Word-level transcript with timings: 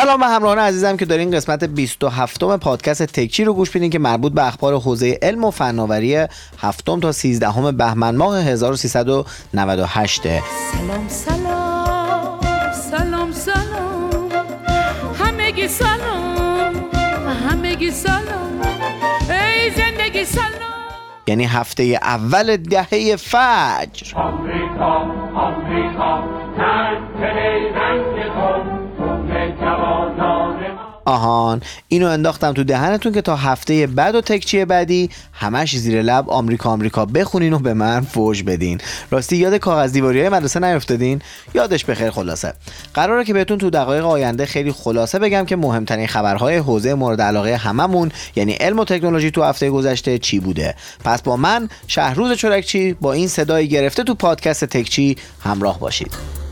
سلام 0.00 0.20
به 0.20 0.26
همراهان 0.26 0.58
عزیزم 0.58 0.96
که 0.96 1.04
دارین 1.04 1.30
قسمت 1.30 1.64
27 1.64 2.42
م 2.44 2.56
پادکست 2.56 3.02
تکچی 3.02 3.44
رو 3.44 3.54
گوش 3.54 3.74
میدین 3.74 3.90
که 3.90 3.98
مربوط 3.98 4.32
به 4.32 4.46
اخبار 4.46 4.80
حوزه 4.80 5.18
علم 5.22 5.44
و 5.44 5.50
فناوری 5.50 6.26
هفتم 6.60 7.00
تا 7.00 7.12
13 7.12 7.72
بهمن 7.72 8.16
ماه 8.16 8.38
1398 8.38 10.22
سلام 10.22 11.08
سلام 11.08 12.72
سلام 12.72 13.32
سلام. 13.32 14.30
همگی 15.14 15.68
سلام 15.68 16.74
همگی 17.50 17.90
سلام. 17.90 18.60
ای 19.30 19.70
زندگی 19.70 20.24
سلام. 20.24 20.48
یعنی 21.26 21.44
هفته 21.44 21.82
اول 22.02 22.56
دهه 22.56 23.16
فجر. 23.16 24.14
آمریکا 24.14 24.94
آمریکا 25.34 26.38
آهان. 31.08 31.62
اینو 31.88 32.06
انداختم 32.06 32.52
تو 32.52 32.64
دهنتون 32.64 33.12
که 33.12 33.22
تا 33.22 33.36
هفته 33.36 33.86
بعد 33.86 34.14
و 34.14 34.20
تکچی 34.20 34.64
بعدی 34.64 35.10
همش 35.32 35.76
زیر 35.76 36.02
لب 36.02 36.30
آمریکا 36.30 36.70
آمریکا 36.70 37.06
بخونین 37.06 37.52
و 37.52 37.58
به 37.58 37.74
من 37.74 38.00
فوش 38.00 38.42
بدین. 38.42 38.80
راستی 39.10 39.36
یاد 39.36 39.54
کاغذ 39.54 39.92
دیواری 39.92 40.28
مدرسه 40.28 40.60
نیفتادین 40.60 41.22
یادش 41.54 41.84
بخیر 41.84 42.10
خلاصه. 42.10 42.52
قراره 42.94 43.24
که 43.24 43.32
بهتون 43.32 43.58
تو 43.58 43.70
دقایق 43.70 44.06
آینده 44.06 44.46
خیلی 44.46 44.72
خلاصه 44.72 45.18
بگم 45.18 45.44
که 45.44 45.56
مهمترین 45.56 46.06
خبرهای 46.06 46.56
حوزه 46.56 46.94
مورد 46.94 47.20
علاقه 47.20 47.56
هممون 47.56 48.12
یعنی 48.36 48.52
علم 48.52 48.78
و 48.78 48.84
تکنولوژی 48.84 49.30
تو 49.30 49.42
هفته 49.42 49.70
گذشته 49.70 50.18
چی 50.18 50.40
بوده؟ 50.40 50.74
پس 51.04 51.22
با 51.22 51.36
من 51.36 51.68
شهروز 51.86 52.32
چرکچی 52.32 52.92
با 52.92 53.12
این 53.12 53.28
صدای 53.28 53.68
گرفته 53.68 54.04
تو 54.04 54.14
پادکست 54.14 54.64
تکچی 54.64 55.16
همراه 55.44 55.78
باشید. 55.80 56.47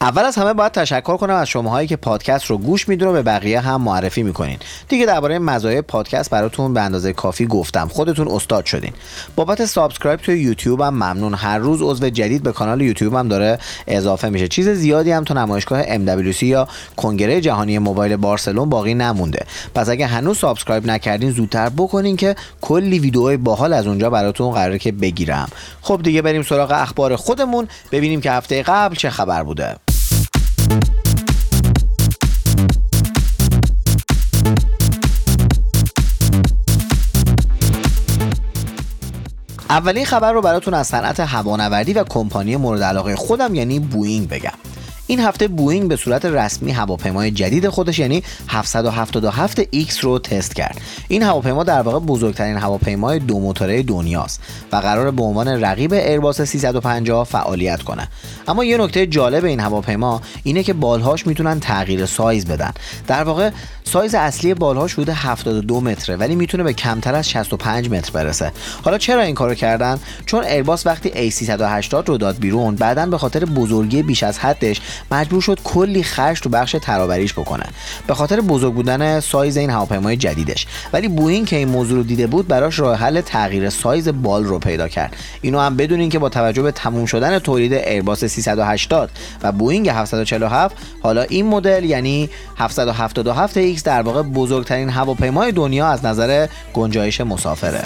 اول 0.00 0.22
از 0.22 0.36
همه 0.36 0.52
باید 0.52 0.72
تشکر 0.72 1.16
کنم 1.16 1.34
از 1.34 1.48
شماهایی 1.48 1.88
که 1.88 1.96
پادکست 1.96 2.46
رو 2.46 2.58
گوش 2.58 2.88
میدین 2.88 3.08
و 3.08 3.12
به 3.12 3.22
بقیه 3.22 3.60
هم 3.60 3.82
معرفی 3.82 4.22
می‌کنین 4.22 4.58
دیگه 4.88 5.06
درباره 5.06 5.38
مزایای 5.38 5.82
پادکست 5.82 6.30
براتون 6.30 6.74
به 6.74 6.80
اندازه 6.80 7.12
کافی 7.12 7.46
گفتم. 7.46 7.88
خودتون 7.88 8.28
استاد 8.28 8.64
شدین. 8.64 8.92
بابت 9.36 9.64
subscribe 9.64 10.20
توی 10.20 10.40
یوتیوب 10.40 10.80
هم 10.80 10.94
ممنون. 10.94 11.34
هر 11.34 11.58
روز 11.58 11.82
عضو 11.82 12.08
جدید 12.08 12.42
به 12.42 12.52
کانال 12.52 12.80
یوتیوب 12.80 13.14
هم 13.14 13.28
داره 13.28 13.58
اضافه 13.86 14.28
میشه. 14.28 14.48
چیز 14.48 14.68
زیادی 14.68 15.10
هم 15.12 15.24
تو 15.24 15.34
نمایشگاه 15.34 15.82
MWC 15.82 16.42
یا 16.42 16.68
کنگره 16.96 17.40
جهانی 17.40 17.78
موبایل 17.78 18.16
بارسلون 18.16 18.68
باقی 18.68 18.94
نمونده. 18.94 19.46
پس 19.74 19.88
اگه 19.88 20.06
هنوز 20.06 20.38
subscribe 20.38 20.86
نکردین 20.86 21.30
زودتر 21.30 21.68
بکنین 21.68 22.16
که 22.16 22.36
کلی 22.60 22.98
ویدیوهای 22.98 23.36
باحال 23.36 23.72
از 23.72 23.86
اونجا 23.86 24.10
براتون 24.10 24.50
قراره 24.50 24.78
که 24.78 24.92
بگیرم. 24.92 25.48
خب 25.82 26.00
دیگه 26.02 26.22
بریم 26.22 26.42
سراغ 26.42 26.70
اخبار 26.70 27.16
خودمون. 27.16 27.68
ببینیم 27.92 28.20
که 28.20 28.32
هفته 28.32 28.62
قبل 28.62 28.94
چه 28.94 29.10
خبر 29.10 29.42
بوده. 29.42 29.76
اولین 39.70 40.04
خبر 40.04 40.32
رو 40.32 40.42
براتون 40.42 40.74
از 40.74 40.86
صنعت 40.86 41.20
هوانوردی 41.20 41.92
و 41.92 42.04
کمپانی 42.04 42.56
مورد 42.56 42.82
علاقه 42.82 43.16
خودم 43.16 43.54
یعنی 43.54 43.80
بوئینگ 43.80 44.28
بگم. 44.28 44.52
این 45.06 45.20
هفته 45.20 45.48
بوئینگ 45.48 45.88
به 45.88 45.96
صورت 45.96 46.24
رسمی 46.24 46.72
هواپیمای 46.72 47.30
جدید 47.30 47.68
خودش 47.68 47.98
یعنی 47.98 48.22
777 48.48 49.62
X 49.62 49.98
رو 50.00 50.18
تست 50.18 50.54
کرد. 50.54 50.80
این 51.08 51.22
هواپیما 51.22 51.64
در 51.64 51.80
واقع 51.80 51.98
بزرگترین 51.98 52.56
هواپیمای 52.56 53.18
دو 53.18 53.40
موتوره 53.40 53.82
دنیاست 53.82 54.42
و 54.72 54.76
قرار 54.76 55.10
به 55.10 55.22
عنوان 55.22 55.48
رقیب 55.48 55.92
ایرباس 55.92 56.40
350 56.40 57.24
فعالیت 57.24 57.82
کنه. 57.82 58.08
اما 58.48 58.64
یه 58.64 58.78
نکته 58.78 59.06
جالب 59.06 59.44
این 59.44 59.60
هواپیما 59.60 60.20
اینه 60.42 60.62
که 60.62 60.72
بالهاش 60.72 61.26
می‌تونن 61.26 61.60
تغییر 61.60 62.06
سایز 62.06 62.46
بدن. 62.46 62.72
در 63.06 63.22
واقع 63.22 63.50
سایز 63.84 64.14
اصلی 64.14 64.54
بالهاش 64.54 64.92
حدود 64.92 65.08
72 65.08 65.80
متره 65.80 66.16
ولی 66.16 66.34
می‌تونه 66.34 66.62
به 66.62 66.72
کمتر 66.72 67.14
از 67.14 67.30
65 67.30 67.90
متر 67.90 68.10
برسه. 68.10 68.52
حالا 68.84 68.98
چرا 68.98 69.22
این 69.22 69.34
کارو 69.34 69.54
کردن؟ 69.54 69.98
چون 70.26 70.44
ایرباس 70.44 70.86
وقتی 70.86 71.30
A380 71.30 71.92
رو 72.06 72.18
داد 72.18 72.38
بیرون 72.38 72.74
بعدا 72.74 73.06
به 73.06 73.18
خاطر 73.18 73.44
بزرگی 73.44 74.02
بیش 74.02 74.22
از 74.22 74.38
حدش 74.38 74.80
مجبور 75.10 75.40
شد 75.40 75.58
کلی 75.64 76.02
خرج 76.02 76.40
تو 76.40 76.48
بخش 76.48 76.76
ترابریش 76.82 77.32
بکنه. 77.32 77.64
به 78.06 78.14
خاطر 78.14 78.40
بزرگ 78.40 78.74
بودن 78.74 79.20
سایز 79.20 79.56
این 79.56 79.70
هواپیمای 79.70 80.16
جدیدش. 80.16 80.66
ولی 80.92 81.08
بوئینگ 81.08 81.46
که 81.46 81.56
این 81.56 81.68
موضوع 81.68 81.96
رو 81.96 82.02
دیده 82.02 82.26
بود 82.26 82.48
براش 82.48 82.78
راه 82.78 82.98
حل 82.98 83.20
تغییر 83.20 83.70
سایز 83.70 84.08
بال 84.08 84.44
رو 84.44 84.58
پیدا 84.58 84.88
کرد. 84.88 85.16
اینو 85.40 85.60
هم 85.60 85.76
بدونین 85.76 86.08
که 86.08 86.18
با 86.18 86.28
توجه 86.28 86.62
به 86.62 86.72
تموم 86.72 87.06
شدن 87.06 87.38
تولید 87.38 87.72
ایرباس 87.72 88.24
380 88.24 89.10
و 89.42 89.52
بوئینگ 89.52 89.88
747 89.88 90.76
حالا 91.02 91.22
این 91.22 91.46
مدل 91.46 91.84
یعنی 91.84 92.30
777 92.56 93.76
X 93.76 93.82
در 93.82 94.02
واقع 94.02 94.22
بزرگترین 94.22 94.88
هواپیمای 94.90 95.52
دنیا 95.52 95.86
از 95.86 96.04
نظر 96.04 96.46
گنجایش 96.74 97.20
مسافره. 97.20 97.82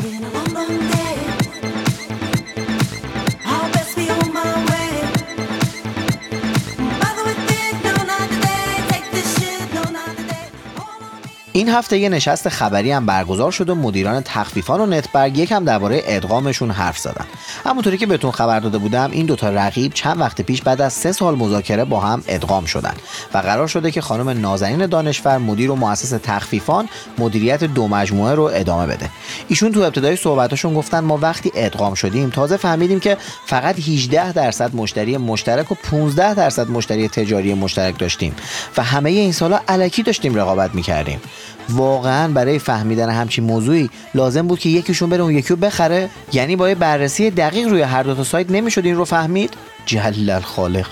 این 11.52 11.68
هفته 11.68 11.98
یه 11.98 12.08
نشست 12.08 12.48
خبری 12.48 12.92
هم 12.92 13.06
برگزار 13.06 13.52
شد 13.52 13.70
و 13.70 13.74
مدیران 13.74 14.22
تخفیفان 14.22 14.80
و 14.80 14.86
نتبرگ 14.86 15.38
یکم 15.38 15.64
درباره 15.64 16.02
ادغامشون 16.04 16.70
حرف 16.70 16.98
زدن. 16.98 17.24
همونطوری 17.64 17.98
که 17.98 18.06
بهتون 18.06 18.30
خبر 18.30 18.60
داده 18.60 18.78
بودم 18.78 19.10
این 19.12 19.26
دوتا 19.26 19.50
رقیب 19.50 19.94
چند 19.94 20.20
وقت 20.20 20.40
پیش 20.40 20.62
بعد 20.62 20.80
از 20.80 20.92
سه 20.92 21.12
سال 21.12 21.34
مذاکره 21.34 21.84
با 21.84 22.00
هم 22.00 22.22
ادغام 22.28 22.64
شدن 22.64 22.94
و 23.34 23.38
قرار 23.38 23.66
شده 23.66 23.90
که 23.90 24.00
خانم 24.00 24.28
نازنین 24.28 24.86
دانشور 24.86 25.38
مدیر 25.38 25.70
و 25.70 25.76
مؤسس 25.76 26.10
تخفیفان 26.22 26.88
مدیریت 27.18 27.64
دو 27.64 27.88
مجموعه 27.88 28.34
رو 28.34 28.42
ادامه 28.42 28.86
بده. 28.86 29.10
ایشون 29.48 29.72
تو 29.72 29.80
ابتدای 29.80 30.16
صحبتاشون 30.16 30.74
گفتن 30.74 31.00
ما 31.00 31.18
وقتی 31.22 31.52
ادغام 31.54 31.94
شدیم 31.94 32.30
تازه 32.30 32.56
فهمیدیم 32.56 33.00
که 33.00 33.16
فقط 33.46 33.78
18 33.78 34.32
درصد 34.32 34.76
مشتری 34.76 35.16
مشترک 35.16 35.72
و 35.72 35.74
15 35.74 36.34
درصد 36.34 36.70
مشتری 36.70 37.08
تجاری 37.08 37.54
مشترک 37.54 37.98
داشتیم 37.98 38.34
و 38.76 38.82
همه 38.82 39.10
این 39.10 39.32
سالا 39.32 39.60
علکی 39.68 40.02
داشتیم 40.02 40.34
رقابت 40.34 40.74
می‌کردیم. 40.74 41.20
واقعا 41.68 42.32
برای 42.32 42.58
فهمیدن 42.58 43.10
همچین 43.10 43.44
موضوعی 43.44 43.90
لازم 44.14 44.46
بود 44.46 44.58
که 44.58 44.68
یکیشون 44.68 45.10
بره 45.10 45.22
اون 45.22 45.34
یکی 45.34 45.48
رو 45.48 45.56
بخره. 45.56 46.08
یعنی 46.32 46.56
با 46.56 46.74
بررسی 46.74 47.30
دقیق 47.30 47.68
روی 47.68 47.82
هر 47.82 48.02
دو 48.02 48.14
تا 48.14 48.24
سایت 48.24 48.50
نمی‌شد 48.50 48.84
این 48.84 48.96
رو 48.96 49.04
فهمید. 49.04 49.54
جل 49.86 50.30
الخالق 50.30 50.86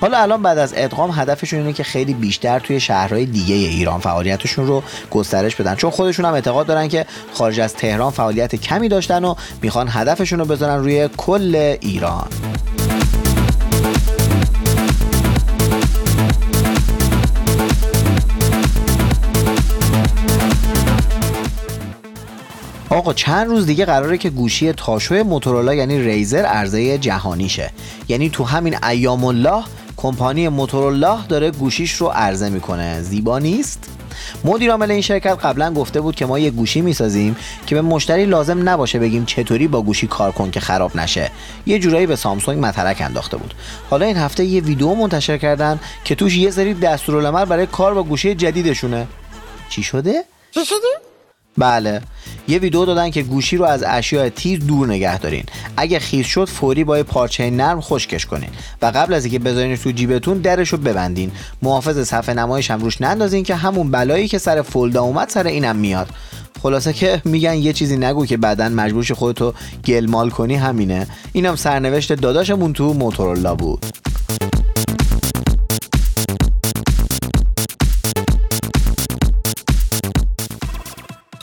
حالا 0.00 0.18
الان 0.18 0.42
بعد 0.42 0.58
از 0.58 0.72
ادغام 0.76 1.10
هدفشون 1.10 1.58
اینه 1.58 1.72
که 1.72 1.82
خیلی 1.82 2.14
بیشتر 2.14 2.58
توی 2.58 2.80
شهرهای 2.80 3.26
دیگه 3.26 3.54
ایران 3.54 4.00
فعالیتشون 4.00 4.66
رو 4.66 4.82
گسترش 5.10 5.56
بدن. 5.56 5.74
چون 5.74 5.90
خودشون 5.90 6.24
هم 6.24 6.34
اعتقاد 6.34 6.66
دارن 6.66 6.88
که 6.88 7.06
خارج 7.32 7.60
از 7.60 7.74
تهران 7.74 8.10
فعالیت 8.10 8.54
کمی 8.54 8.88
داشتن 8.88 9.24
و 9.24 9.34
می‌خوان 9.62 9.88
هدفشون 9.90 10.38
رو 10.38 10.44
بذارن 10.44 10.76
روی 10.76 11.08
کل 11.16 11.76
ایران. 11.80 12.28
آقا 22.94 23.12
چند 23.12 23.46
روز 23.48 23.66
دیگه 23.66 23.84
قراره 23.84 24.18
که 24.18 24.30
گوشی 24.30 24.72
تاشو 24.72 25.14
موتورولا 25.14 25.74
یعنی 25.74 26.02
ریزر 26.02 26.44
عرضه 26.44 26.98
جهانی 26.98 27.48
شه 27.48 27.70
یعنی 28.08 28.30
تو 28.30 28.44
همین 28.44 28.84
ایام 28.84 29.24
الله 29.24 29.64
کمپانی 29.96 30.48
موتورولا 30.48 31.18
داره 31.28 31.50
گوشیش 31.50 31.92
رو 31.92 32.06
عرضه 32.06 32.48
می‌کنه. 32.48 33.02
زیبا 33.02 33.38
نیست؟ 33.38 33.90
مدیر 34.44 34.70
عامل 34.70 34.90
این 34.90 35.00
شرکت 35.00 35.38
قبلا 35.44 35.74
گفته 35.74 36.00
بود 36.00 36.14
که 36.14 36.26
ما 36.26 36.38
یه 36.38 36.50
گوشی 36.50 36.80
می‌سازیم 36.80 37.36
که 37.66 37.74
به 37.74 37.82
مشتری 37.82 38.24
لازم 38.24 38.68
نباشه 38.68 38.98
بگیم 38.98 39.24
چطوری 39.24 39.68
با 39.68 39.82
گوشی 39.82 40.06
کار 40.06 40.32
کن 40.32 40.50
که 40.50 40.60
خراب 40.60 40.96
نشه. 40.96 41.30
یه 41.66 41.78
جورایی 41.78 42.06
به 42.06 42.16
سامسونگ 42.16 42.64
متلک 42.64 43.00
انداخته 43.00 43.36
بود. 43.36 43.54
حالا 43.90 44.06
این 44.06 44.16
هفته 44.16 44.44
یه 44.44 44.60
ویدیو 44.60 44.94
منتشر 44.94 45.38
کردن 45.38 45.80
که 46.04 46.14
توش 46.14 46.36
یه 46.36 46.50
سری 46.50 46.74
دستورالعمل 46.74 47.44
برای 47.44 47.66
کار 47.66 47.94
با 47.94 48.02
گوشی 48.02 48.34
جدیدشونه. 48.34 49.06
چی 49.68 49.82
شده؟ 49.82 50.24
بله. 51.58 52.00
یه 52.48 52.58
ویدیو 52.58 52.84
دادن 52.84 53.10
که 53.10 53.22
گوشی 53.22 53.56
رو 53.56 53.64
از 53.64 53.84
اشیاء 53.86 54.28
تیز 54.28 54.66
دور 54.66 54.86
نگه 54.88 55.18
دارین. 55.18 55.44
اگه 55.76 55.98
خیس 55.98 56.26
شد 56.26 56.48
فوری 56.48 56.84
با 56.84 56.96
یه 56.96 57.02
پارچه 57.02 57.50
نرم 57.50 57.80
خشکش 57.80 58.26
کنین. 58.26 58.50
و 58.82 58.86
قبل 58.86 59.14
از 59.14 59.24
اینکه 59.24 59.38
بذارینش 59.38 59.80
تو 59.80 59.90
جیبتون 59.90 60.38
درش 60.38 60.68
رو 60.68 60.78
ببندین. 60.78 61.30
محافظ 61.62 62.08
صفحه 62.08 62.34
نمایش 62.34 62.70
هم 62.70 62.80
روش 62.80 63.00
نندازین 63.00 63.44
که 63.44 63.54
همون 63.54 63.90
بلایی 63.90 64.28
که 64.28 64.38
سر 64.38 64.62
فولدا 64.62 65.02
اومد 65.02 65.28
سر 65.28 65.46
اینم 65.46 65.76
میاد. 65.76 66.08
خلاصه 66.62 66.92
که 66.92 67.22
میگن 67.24 67.54
یه 67.54 67.72
چیزی 67.72 67.96
نگو 67.96 68.26
که 68.26 68.36
بعدا 68.36 68.68
مجبور 68.68 69.04
شی 69.04 69.14
خودتو 69.14 69.54
گلمال 69.84 70.30
کنی 70.30 70.54
همینه. 70.54 71.06
اینم 71.32 71.56
سرنوشت 71.56 72.12
داداشمون 72.12 72.72
تو 72.72 72.92
موتورولا 72.92 73.54
بود. 73.54 73.86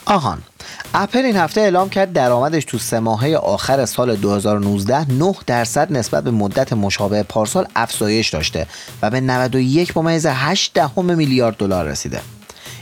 آهان 0.06 0.42
اپل 0.94 1.20
این 1.20 1.36
هفته 1.36 1.62
اعلام 1.62 1.90
کرد 1.90 2.14
درآمدش 2.14 2.66
تو 2.66 2.78
سه 2.78 3.00
ماهه 3.00 3.36
آخر 3.36 3.86
سال 3.86 4.16
2019 4.16 5.12
9 5.12 5.34
درصد 5.48 5.92
نسبت 5.92 6.24
به 6.24 6.32
مدت 6.32 6.74
مشابه 6.74 7.24
پارسال 7.24 7.68
افزایش 7.76 8.30
داشته 8.30 8.68
و 9.02 9.10
به 9.10 9.22
91 9.22 9.98
ممیز 9.98 10.26
8 10.26 10.74
دهم 10.74 11.18
میلیارد 11.18 11.58
دلار 11.58 11.86
رسیده. 11.86 12.22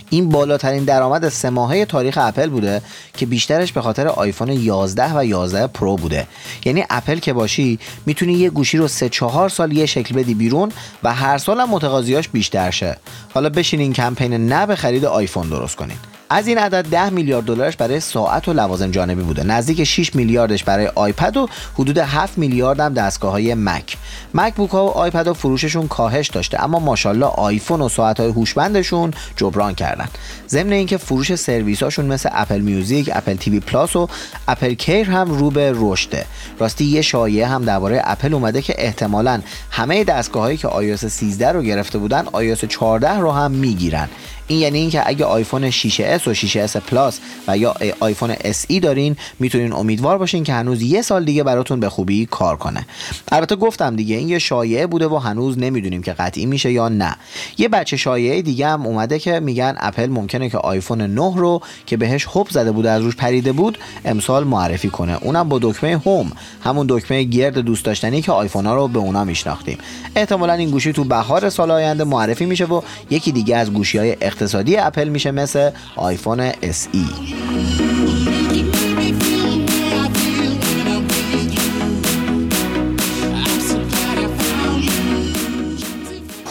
این 0.10 0.30
بالاترین 0.30 0.84
درآمد 0.84 1.30
سه 1.30 1.50
ماهه 1.50 1.86
تاریخ 1.86 2.18
اپل 2.22 2.50
بوده 2.50 2.82
که 3.18 3.26
بیشترش 3.26 3.72
به 3.72 3.82
خاطر 3.82 4.08
آیفون 4.08 4.50
11 4.50 5.18
و 5.18 5.26
11 5.26 5.68
پرو 5.68 5.96
بوده. 5.96 6.28
یعنی 6.66 6.86
اپل 6.90 7.20
که 7.20 7.34
باشی 7.34 7.80
می‌تونی 8.06 8.34
یه 8.34 8.50
گوشی 8.50 8.78
رو 8.78 8.88
سه 8.88 9.10
چهار 9.10 9.50
سال 9.50 9.74
یه 9.74 9.86
شکل 9.86 10.16
بدی 10.16 10.34
بیرون 10.34 10.72
و 11.04 11.14
هر 11.14 11.38
سال 11.38 11.60
هم 11.60 11.70
متقاضیاش 11.70 12.30
بیشتر 12.30 12.72
شه. 12.72 12.98
حالا 13.34 13.50
بشینین 13.50 13.94
کمپین 13.94 14.34
نه 14.34 14.66
به 14.66 14.76
خرید 14.76 15.06
آیفون 15.06 15.50
درست 15.50 15.76
کنین. 15.76 15.98
از 16.32 16.48
این 16.48 16.58
عدد 16.58 16.90
10 16.90 17.10
میلیارد 17.10 17.46
دلارش 17.46 17.76
برای 17.76 18.00
ساعت 18.00 18.48
و 18.48 18.54
لوازم 18.54 18.92
جانبی 18.92 19.22
بوده. 19.22 19.44
نزدیک 19.44 19.84
6 19.84 20.16
میلیاردش 20.16 20.64
برای 20.64 20.88
آیپد 20.96 21.38
و 21.38 21.48
حدود 21.74 21.98
7 21.98 22.38
میلیارد 22.38 22.80
هم 22.80 22.94
دستگاه 22.94 23.32
های 23.32 23.56
مک. 23.56 23.98
مک 24.34 24.56
بوک 24.56 24.70
ها 24.70 24.86
و 24.86 24.90
آیپد 24.90 25.28
ها 25.28 25.34
فروششون 25.34 25.88
کاهش 25.88 26.28
داشته 26.28 26.64
اما 26.64 26.80
ماشاءالله 26.80 27.26
آیفون 27.26 27.82
و 27.82 27.90
ساعت 27.90 28.20
های 28.20 28.30
هوشمندشون 28.30 29.14
جبران 29.36 29.76
کردن. 29.76 30.08
ضمن 30.50 30.72
اینکه 30.72 30.98
فروش 30.98 31.36
سرویس 31.36 31.84
هاشون 31.84 32.06
مثل 32.06 32.30
Apple 32.32 32.60
Music 32.62 33.10
Apple 33.14 33.36
TV 33.36 33.60
Plus 33.60 33.96
و 33.96 34.08
AppleCare 34.48 35.10
هم 35.10 35.32
رو 35.32 35.52
به 35.52 35.74
رشده. 35.76 36.26
راستی 36.60 36.86
یه 36.86 37.02
شایعه 37.02 37.48
هم 37.48 37.66
درباره 37.66 38.02
اپل 38.04 38.34
اومده 38.34 38.62
که 38.62 38.76
احتمالاً 38.78 39.42
همه 39.72 40.04
دستگاه 40.04 40.44
هایی 40.44 40.58
که 40.58 40.68
iOS 40.68 41.06
13 41.08 41.52
رو 41.52 41.62
گرفته 41.62 41.98
بودن 41.98 42.26
iOS 42.26 42.66
14 42.66 43.18
رو 43.18 43.32
هم 43.32 43.52
می‌گیرن. 43.52 44.10
این 44.50 44.60
یعنی 44.60 44.80
اینکه 44.80 45.04
اگه 45.06 45.26
آیفون 45.26 45.70
6s 46.20 46.28
و 46.28 46.34
6s 46.34 46.78
Plus 46.78 47.20
و 47.48 47.58
یا 47.58 47.76
آیفون 48.00 48.34
SE 48.34 48.80
دارین 48.82 49.16
می‌تونین 49.40 49.74
امیدوار 49.74 50.18
باشین 50.18 50.44
که 50.44 50.54
هنوز 50.54 50.82
یه 50.82 51.02
سال 51.02 51.26
دیگه 51.26 51.44
براتون 51.44 51.80
به 51.80 51.90
خوبی 51.90 52.26
کار 52.26 52.56
کنه. 52.56 52.86
البته 53.32 53.56
گفتم 53.56 53.96
دیگه 53.96 54.16
این 54.16 54.30
یه 54.30 54.40
شایعه 54.40 54.88
بوده 54.88 55.08
و 55.08 55.18
هنوز 55.18 55.60
نمی‌دونیم 55.60 56.02
که 56.02 56.14
قطعی 56.14 56.46
میشه 56.46 56.72
یا 56.72 56.90
نه. 56.90 57.16
یه 57.58 57.68
بچه 57.68 57.98
شایعه 57.98 58.42
دیگه 58.42 58.68
هم 58.68 58.86
اومده 58.86 59.20
که 59.20 59.40
میگن 59.40 59.76
اپل 59.78 60.08
ممکنه 60.08 60.50
که 60.50 60.58
آیفون 60.58 61.02
9 61.02 61.36
رو 61.36 61.62
که 61.86 61.98
بهش 61.98 62.28
هپ 62.28 62.50
زده 62.50 62.72
بوده 62.72 62.90
از 62.90 63.02
روش 63.02 63.16
پریده 63.16 63.52
بود 63.52 63.78
امسال 64.06 64.44
معرفی 64.44 64.90
کنه. 64.90 65.18
اونم 65.22 65.50
با 65.50 65.60
دکمه 65.62 65.98
هوم 65.98 66.32
همون 66.64 66.86
دکمه 66.90 67.24
گرد 67.24 67.58
دوست 67.58 67.86
داشتنی 67.86 68.22
که 68.22 68.32
آیفون 68.32 68.66
ها 68.66 68.76
رو 68.76 68.88
به 68.88 69.00
اونا 69.00 69.24
میشناختیم. 69.24 69.78
احتمالا 70.16 70.54
این 70.54 70.70
گوشی 70.70 70.94
تو 70.94 71.04
بهار 71.04 71.50
سال 71.50 71.72
آینده 71.72 72.04
معرفی 72.04 72.46
میشه 72.46 72.66
و 72.66 72.82
یکی 73.10 73.32
دیگه 73.32 73.56
از 73.56 73.74
گوشی 73.74 73.98
های 73.98 74.18
اقتصادی 74.22 74.78
اپل 74.78 75.10
میشه 75.10 75.32
مثل 75.32 75.72
آیفون 76.10 76.52
SE 76.52 77.99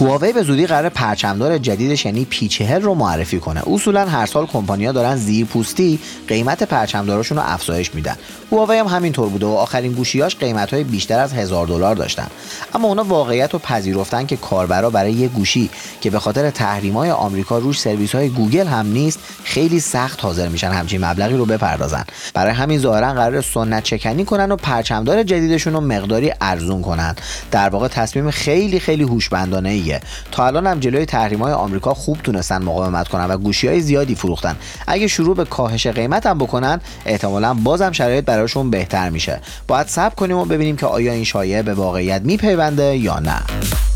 هواوی 0.00 0.32
به 0.32 0.42
زودی 0.42 0.66
قرار 0.66 0.88
پرچمدار 0.88 1.58
جدیدش 1.58 2.04
یعنی 2.04 2.24
پیچهل 2.24 2.82
رو 2.82 2.94
معرفی 2.94 3.38
کنه. 3.38 3.62
اصولا 3.66 4.06
هر 4.06 4.26
سال 4.26 4.46
کمپانیا 4.46 4.92
دارن 4.92 5.16
زیر 5.16 5.46
پوستی 5.46 5.98
قیمت 6.28 6.62
پرچمداراشون 6.62 7.38
رو 7.38 7.44
افزایش 7.46 7.94
میدن. 7.94 8.16
هواوی 8.52 8.76
هم 8.76 8.86
همینطور 8.86 9.28
بوده 9.28 9.46
و 9.46 9.48
آخرین 9.48 9.92
گوشیاش 9.92 10.36
قیمت 10.36 10.74
های 10.74 10.84
بیشتر 10.84 11.18
از 11.18 11.32
هزار 11.32 11.66
دلار 11.66 11.94
داشتن. 11.94 12.26
اما 12.74 12.88
اونا 12.88 13.04
واقعیت 13.04 13.52
رو 13.52 13.58
پذیرفتن 13.58 14.26
که 14.26 14.36
کاربرا 14.36 14.90
برای 14.90 15.12
یه 15.12 15.28
گوشی 15.28 15.70
که 16.00 16.10
به 16.10 16.18
خاطر 16.18 16.50
تحریم 16.50 16.94
های 16.94 17.10
آمریکا 17.10 17.58
روش 17.58 17.80
سرویس 17.80 18.14
های 18.14 18.28
گوگل 18.28 18.66
هم 18.66 18.86
نیست 18.86 19.18
خیلی 19.44 19.80
سخت 19.80 20.20
حاضر 20.20 20.48
میشن 20.48 20.70
همچین 20.70 21.04
مبلغی 21.04 21.36
رو 21.36 21.46
بپردازن. 21.46 22.04
برای 22.34 22.52
همین 22.52 22.78
ظاهرا 22.78 23.12
قرار 23.12 23.40
سنت 23.40 23.82
چکنی 23.82 24.24
کنن 24.24 24.52
و 24.52 24.56
پرچمدار 24.56 25.22
جدیدشون 25.22 25.72
رو 25.72 25.80
مقداری 25.80 26.32
ارزون 26.40 26.82
کنن. 26.82 27.16
در 27.50 27.68
واقع 27.68 27.88
تصمیم 27.88 28.30
خیلی 28.30 28.80
خیلی 28.80 29.02
هوشمندانه 29.02 29.87
ایه 29.88 30.00
تا 30.32 30.46
الان 30.46 30.66
هم 30.66 30.80
جلوی 30.80 31.06
تحریم 31.06 31.42
های 31.42 31.52
آمریکا 31.52 31.94
خوب 31.94 32.18
تونستن 32.18 32.62
مقاومت 32.62 33.08
کنن 33.08 33.24
و 33.24 33.36
گوشی 33.36 33.68
های 33.68 33.80
زیادی 33.80 34.14
فروختن. 34.14 34.56
اگه 34.86 35.06
شروع 35.06 35.36
به 35.36 35.44
کاهش 35.44 35.86
قیمت 35.86 36.26
هم 36.26 36.38
بکنن 36.38 36.80
احتمالا 37.06 37.54
بازم 37.54 37.92
شرایط 37.92 38.24
براشون 38.24 38.70
بهتر 38.70 39.10
میشه. 39.10 39.40
باید 39.68 39.86
صبر 39.86 40.14
کنیم 40.14 40.36
و 40.36 40.44
ببینیم 40.44 40.76
که 40.76 40.86
آیا 40.86 41.12
این 41.12 41.24
شایعه 41.24 41.62
به 41.62 41.74
واقعیت 41.74 42.22
میپیونده 42.22 42.96
یا 42.96 43.18
نه. 43.18 43.87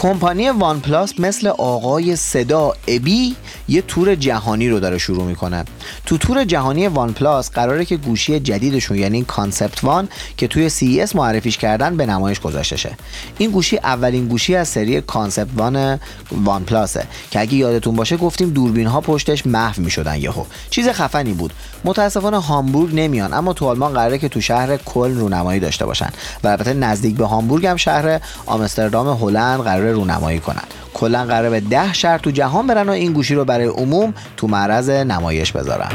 کمپانی 0.00 0.48
OnePlus 0.48 1.20
مثل 1.20 1.46
آقای 1.48 2.16
صدا 2.16 2.72
ابی 2.88 3.36
یه 3.68 3.82
تور 3.82 4.14
جهانی 4.14 4.68
رو 4.68 4.80
داره 4.80 4.98
شروع 4.98 5.24
می‌کنه. 5.24 5.64
تو 6.06 6.18
تور 6.18 6.44
جهانی 6.44 6.86
OnePlus 6.86 7.50
قراره 7.50 7.84
که 7.84 7.96
گوشی 7.96 8.40
جدیدشون 8.40 8.98
یعنی 8.98 9.24
Concept 9.24 9.84
One 9.84 10.08
که 10.36 10.48
توی 10.48 10.68
CES 10.68 11.16
معرفیش 11.16 11.58
کردن 11.58 11.96
به 11.96 12.06
نمایش 12.06 12.40
گذاشته 12.40 12.76
شه. 12.76 12.96
این 13.38 13.50
گوشی 13.50 13.76
اولین 13.78 14.28
گوشی 14.28 14.56
از 14.56 14.68
سری 14.68 15.00
Concept 15.00 15.48
One 15.56 16.00
وان 16.32 16.64
پلاسه 16.64 17.06
که 17.30 17.40
اگه 17.40 17.54
یادتون 17.54 17.96
باشه 17.96 18.16
گفتیم 18.16 18.50
دوربین 18.50 18.86
ها 18.86 19.00
پشتش 19.00 19.46
محو 19.46 19.82
می‌شدن 19.82 20.16
یهو. 20.16 20.44
چیز 20.70 20.88
خفنی 20.88 21.32
بود. 21.32 21.52
متاسفانه 21.84 22.38
هامبورگ 22.42 22.94
نمیان 22.94 23.34
اما 23.34 23.52
تو 23.52 23.66
آلمان 23.66 23.92
قراره 23.92 24.18
که 24.18 24.28
تو 24.28 24.40
شهر 24.40 24.76
کلن 24.76 25.18
رونمایی 25.18 25.60
داشته 25.60 25.86
باشن. 25.86 26.10
و 26.44 26.48
البته 26.48 26.74
نزدیک 26.74 27.16
به 27.16 27.26
هامبورگ 27.26 27.66
هم 27.66 27.76
شهر 27.76 28.20
آمستردام 28.46 29.08
هلند 29.08 29.60
قراره 29.60 29.87
رونمایی 29.92 30.40
کنن 30.40 30.64
کلا 30.94 31.24
قراره 31.24 31.50
به 31.50 31.60
ده 31.60 31.92
شهر 31.92 32.18
تو 32.18 32.30
جهان 32.30 32.66
برن 32.66 32.88
و 32.88 32.92
این 32.92 33.12
گوشی 33.12 33.34
رو 33.34 33.44
برای 33.44 33.66
عموم 33.66 34.14
تو 34.36 34.46
معرض 34.46 34.90
نمایش 34.90 35.52
بذارن. 35.52 35.90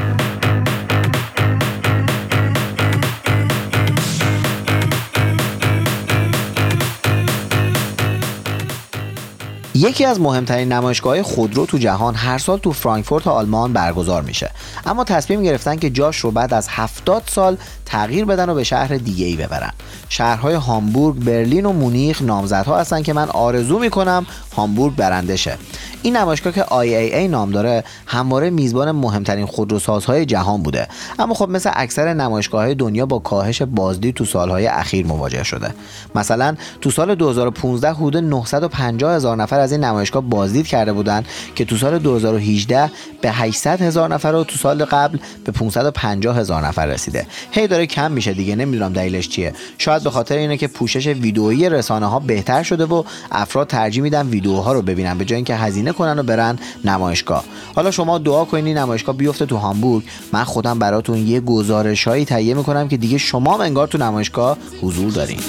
یکی 9.76 10.06
از 10.06 10.22
مهمترین 10.22 10.72
نمایشگاه 10.72 11.24
خودرو 11.24 11.66
تو 11.66 11.78
جهان 11.78 12.16
هر 12.16 12.38
سال 12.38 12.60
تو 12.60 12.72
فرانکفورت 12.72 13.28
آلمان 13.28 13.74
برگزار 13.74 14.22
میشه. 14.22 14.52
اما 14.86 15.04
تصمیم 15.04 15.44
گرفتن 15.44 15.76
که 15.76 15.90
جاش 15.90 16.18
رو 16.18 16.32
بعد 16.32 16.54
از 16.54 16.68
70 16.70 17.24
سال 17.26 17.58
تغییر 17.94 18.26
بدن 18.26 18.50
و 18.50 18.56
به 18.56 18.64
شهر 18.64 18.98
دیگه 18.98 19.26
ای 19.26 19.36
ببرن. 19.36 19.72
شهرهای 20.10 20.54
هامبورگ 20.54 21.20
برلین 21.24 21.66
و 21.66 21.74
مونیخ 21.74 22.22
نامزدها 22.22 22.80
هستن 22.80 23.02
که 23.02 23.14
من 23.14 23.30
آرزو 23.30 23.80
می‌کنم 23.80 24.26
هامبورگ 24.56 24.96
برنده 24.96 25.36
شه 25.36 25.58
این 26.04 26.18
نمایشگاه 26.18 26.54
که 26.54 26.64
IAA 26.64 27.30
نام 27.30 27.52
داره 27.52 27.84
همواره 28.06 28.50
میزبان 28.50 28.92
مهمترین 28.92 29.46
خودروسازهای 29.46 30.26
جهان 30.26 30.64
بوده. 30.64 30.88
اما 31.20 31.34
خب 31.34 31.50
مثل 31.50 31.72
اکثر 31.74 32.14
نمایشگاه 32.14 32.74
دنیا 32.74 33.06
با 33.06 33.20
کاهش 33.20 33.62
بازدید 33.62 34.16
تو 34.16 34.26
سالهای 34.26 34.68
اخیر 34.68 35.06
مواجه 35.06 35.44
شده. 35.44 35.70
مثلا 36.16 36.56
تو 36.82 36.92
سال 36.92 37.16
2015 37.16 37.94
حدود 37.94 38.18
950 38.18 39.16
هزار 39.16 39.38
نفر 39.38 39.60
از 39.60 39.72
این 39.72 39.84
نمایشگاه 39.84 40.24
بازدید 40.24 40.68
کرده 40.68 40.94
بودند 40.94 41.26
که 41.56 41.66
تو 41.66 41.78
سال 41.78 42.00
2018 42.00 42.92
به 43.22 43.32
800 43.32 43.82
هزار 43.82 44.14
نفر 44.14 44.34
و 44.34 44.44
تو 44.44 44.58
سال 44.58 44.86
قبل 44.86 45.18
به 45.46 45.52
550 45.52 46.38
هزار 46.38 46.68
نفر 46.68 46.86
رسیده. 46.86 47.28
هی 47.52 47.68
داره 47.68 47.83
کم 47.86 48.12
میشه 48.12 48.34
دیگه 48.34 48.56
نمی‌دونم 48.56 48.94
دلیلش 48.94 49.30
چیه. 49.30 49.54
شاید 49.78 50.04
به 50.04 50.10
خاطر 50.10 50.38
اینه 50.38 50.58
که 50.58 50.68
پوشش 50.68 51.08
ویدئویی 51.08 51.70
رسانه 51.70 52.06
ها 52.06 52.20
بهتر 52.20 52.64
شده 52.64 52.86
و 52.86 53.04
افراد 53.32 53.68
ترجیح 53.68 54.04
میدن 54.04 54.28
ویدیوها 54.28 54.74
رو 54.74 54.82
ببینن 54.82 55.18
به 55.18 55.26
جای 55.26 55.36
اینکه 55.36 55.56
هزینه 55.56 55.92
کنن 55.92 56.20
و 56.20 56.24
برن 56.24 56.60
نمایشگاه. 56.86 57.44
حالا 57.76 57.92
شما 57.92 58.18
دعا 58.18 58.46
کنین 58.46 58.78
نمایشگاه 58.78 59.18
بیفته 59.18 59.46
تو 59.46 59.58
هامبورگ. 59.58 60.04
من 60.34 60.44
خودم 60.44 60.80
براتون 60.80 61.28
یه 61.28 61.40
گزارشهایی 61.40 62.26
تهیه 62.26 62.54
می‌کنم 62.54 62.88
که 62.88 62.98
دیگه 62.98 63.18
شما 63.18 63.64
انگار 63.64 63.88
تو 63.88 63.98
نمایشگاه 63.98 64.58
حضور 64.82 65.12
دارین. 65.12 65.40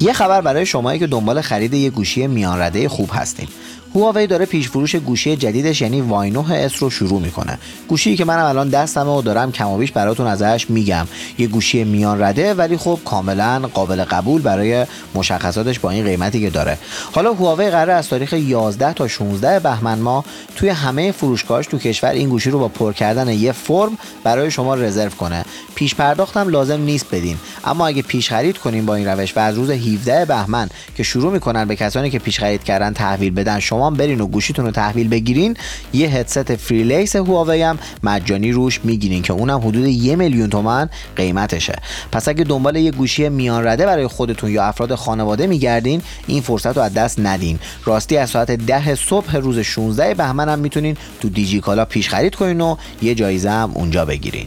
یه 0.00 0.12
خبر 0.12 0.40
برای 0.40 0.66
شمایی 0.66 0.98
که 0.98 1.06
دنبال 1.06 1.40
خرید 1.40 1.74
یه 1.74 1.90
گوشی 1.90 2.26
میان 2.26 2.60
رده 2.60 2.88
خوب 2.88 3.10
هستین 3.12 3.48
هواوی 3.94 4.26
داره 4.26 4.44
پیش 4.44 4.68
فروش 4.68 4.96
گوشی 4.96 5.36
جدیدش 5.36 5.80
یعنی 5.80 6.00
وای 6.00 6.30
9 6.30 6.52
اس 6.54 6.82
رو 6.82 6.90
شروع 6.90 7.20
می‌کنه. 7.20 7.58
گوشی 7.88 8.16
که 8.16 8.24
منم 8.24 8.44
الان 8.44 8.68
دستمه 8.68 9.10
و 9.10 9.22
دارم 9.22 9.52
کم 9.52 9.68
و 9.68 9.78
بیش 9.78 9.92
براتون 9.92 10.26
ازش 10.26 10.66
میگم. 10.68 11.06
یه 11.38 11.46
گوشی 11.46 11.84
میان 11.84 12.22
رده 12.22 12.54
ولی 12.54 12.76
خب 12.76 12.98
کاملا 13.04 13.58
قابل 13.74 14.04
قبول 14.04 14.42
برای 14.42 14.86
مشخصاتش 15.14 15.78
با 15.78 15.90
این 15.90 16.04
قیمتی 16.04 16.40
که 16.40 16.50
داره. 16.50 16.78
حالا 17.12 17.32
هواوی 17.32 17.70
قراره 17.70 17.92
از 17.92 18.08
تاریخ 18.08 18.32
11 18.32 18.92
تا 18.92 19.08
16 19.08 19.60
بهمن 19.60 19.98
ماه 19.98 20.24
توی 20.56 20.68
همه 20.68 21.12
فروشگاهاش 21.12 21.66
تو 21.66 21.78
کشور 21.78 22.10
این 22.10 22.28
گوشی 22.28 22.50
رو 22.50 22.58
با 22.58 22.68
پر 22.68 22.92
کردن 22.92 23.28
یه 23.28 23.52
فرم 23.52 23.98
برای 24.24 24.50
شما 24.50 24.74
رزرو 24.74 25.10
کنه. 25.10 25.44
پیش 25.74 25.94
پرداختم 25.94 26.48
لازم 26.48 26.80
نیست 26.80 27.06
بدین. 27.12 27.36
اما 27.64 27.86
اگه 27.86 28.02
پیش 28.02 28.28
خرید 28.28 28.58
کنین 28.58 28.86
با 28.86 28.94
این 28.94 29.06
روش 29.06 29.36
و 29.36 29.40
از 29.40 29.54
روز 29.54 29.70
17 29.70 30.24
بهمن 30.24 30.68
که 30.96 31.02
شروع 31.02 31.32
می‌کنن 31.32 31.64
به 31.64 31.76
کسانی 31.76 32.10
که 32.10 32.18
پیش 32.18 32.38
خرید 32.38 32.64
کردن 32.64 32.92
تحویل 32.92 33.34
بدن 33.34 33.58
شما 33.60 33.79
تومان 33.80 33.94
برین 33.94 34.20
و 34.20 34.26
گوشیتون 34.26 34.64
رو 34.64 34.70
تحویل 34.70 35.08
بگیرین. 35.08 35.56
یه 35.92 36.08
هدست 36.08 36.56
فریلیس 36.56 37.16
هواوی 37.16 37.62
هم 37.62 37.78
مجانی 38.02 38.52
روش 38.52 38.80
می‌گیرین 38.84 39.22
که 39.22 39.32
اونم 39.32 39.58
حدود 39.58 39.86
یه 39.86 40.16
میلیون 40.16 40.50
تومن 40.50 40.88
قیمتشه. 41.16 41.76
پس 42.12 42.28
اگه 42.28 42.44
دنبال 42.44 42.76
یه 42.76 42.90
گوشی 42.90 43.28
میان 43.28 43.66
رده 43.66 43.86
برای 43.86 44.06
خودتون 44.06 44.50
یا 44.50 44.64
افراد 44.64 44.94
خانواده 44.94 45.46
میگردین 45.46 46.02
این 46.26 46.42
فرصت 46.42 46.76
رو 46.76 46.82
از 46.82 46.94
دست 46.94 47.20
ندین. 47.20 47.58
راستی 47.84 48.16
از 48.16 48.30
ساعت 48.30 48.50
ده 48.50 48.94
صبح 48.94 49.36
روز 49.36 49.58
16 49.58 50.14
بهمن 50.14 50.48
هم 50.48 50.58
می‌تونین 50.58 50.96
تو 51.20 51.28
دیجی 51.28 51.60
کالا 51.60 51.84
پیش 51.84 52.08
خرید 52.08 52.34
کنین 52.34 52.60
و 52.60 52.76
یه 53.02 53.14
جایزه 53.14 53.50
هم 53.50 53.70
اونجا 53.74 54.04
بگیرین. 54.04 54.46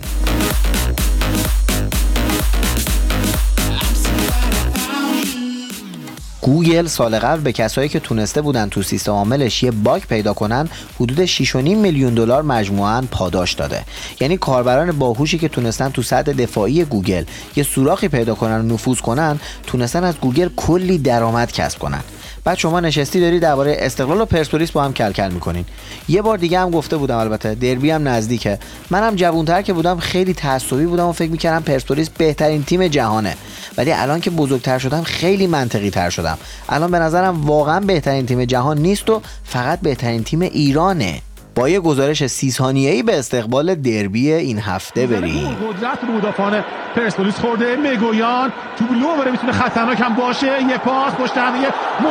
گوگل 6.44 6.88
سال 6.88 7.20
قبل 7.20 7.42
به 7.42 7.52
کسایی 7.52 7.90
که 7.90 8.00
تونسته 8.00 8.42
بودن 8.42 8.70
تو 8.70 8.82
سیستم 8.82 9.12
عاملش 9.12 9.64
یه 9.64 9.72
باگ 9.72 10.02
پیدا 10.02 10.34
کنن 10.34 10.70
حدود 11.00 11.26
6.5 11.26 11.56
میلیون 11.56 12.14
دلار 12.14 12.42
مجموعاً 12.42 13.02
پاداش 13.12 13.54
داده. 13.54 13.84
یعنی 14.20 14.38
کاربران 14.38 14.92
باهوشی 14.92 15.38
که 15.38 15.48
تونستن 15.48 15.90
تو 15.90 16.02
سطح 16.02 16.32
دفاعی 16.32 16.86
گوگل 16.86 17.24
یه 17.56 17.64
سوراخی 17.64 18.08
پیدا 18.08 18.36
کنن 18.36 18.62
و 18.62 18.74
نفوذ 18.74 19.00
کنن 19.00 19.40
تونستن 19.68 20.04
از 20.04 20.16
گوگل 20.22 20.50
کلی 20.56 20.98
درآمد 20.98 21.52
کسب 21.52 21.80
کنن. 21.80 22.04
بعد 22.44 22.58
شما 22.58 22.80
نشستی 22.80 23.20
داری 23.22 23.40
درباره 23.40 23.76
استقلال 23.80 24.22
و 24.22 24.26
پرسپولیس 24.26 24.72
با 24.72 24.84
هم 24.84 24.94
کلکل 24.94 25.30
می‌کنین. 25.30 25.66
یه 26.10 26.22
بار 26.22 26.38
دیگه 26.38 26.60
هم 26.60 26.72
گفته 26.72 26.98
بودم 26.98 27.18
البته 27.18 27.56
دربی 27.56 27.92
هم 27.92 28.08
نزدیکه. 28.08 28.60
منم 28.90 29.16
جوونتر 29.16 29.62
که 29.62 29.74
بودم 29.74 30.00
خیلی 30.00 30.34
تعصبی 30.34 30.86
بودم 30.86 31.08
و 31.08 31.12
فکر 31.12 31.32
می‌کردم 31.32 31.64
پرسپولیس 31.64 32.10
بهترین 32.10 32.64
تیم 32.64 32.88
جهانه. 32.88 33.36
ولی 33.78 33.92
الان 33.92 34.22
که 34.22 34.30
بزرگتر 34.30 34.80
شدم 34.80 35.04
خیلی 35.04 35.48
منطقی 35.48 35.90
تر 35.90 36.10
شدم. 36.10 36.38
الان 36.70 36.92
به 36.92 37.00
نظرم 37.00 37.46
واقعا 37.46 37.80
بهترین 37.80 38.26
تیم 38.26 38.46
جهان 38.46 38.78
نیست 38.78 39.10
و 39.10 39.22
فقط 39.44 39.80
بهترین 39.80 40.24
تیم 40.24 40.42
ایرانه. 40.42 41.22
با 41.56 41.70
یه 41.70 41.80
گزارش 41.80 42.28
سی 42.28 42.52
ثانیه‌ای 42.52 43.04
به 43.04 43.20
استقبال 43.20 43.76
دربی 43.76 44.34
این 44.34 44.60
هفته 44.60 45.08
بریم. 45.08 45.58
قدرت 45.68 46.04
رو 46.08 46.14
مدافعان 46.14 46.64
پرسپولیس 46.96 47.40
خورده 47.40 47.76
مگویان 47.76 48.52
تو 48.80 48.86
لو 48.94 49.16
بره 49.16 49.32
می‌تونه 49.32 49.52
خطرناک 49.52 50.02
هم 50.02 50.16
باشه. 50.16 50.64
یه 50.70 50.78
پاس 50.78 51.14
پشت 51.14 51.38
هم 51.38 51.54